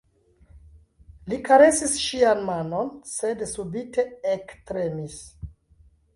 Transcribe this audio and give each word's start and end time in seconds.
Li 1.33 1.37
karesis 1.49 1.93
ŝian 2.05 2.41
manon, 2.47 2.91
sed 3.11 3.45
subite 3.53 4.09
ektremis. 4.39 5.21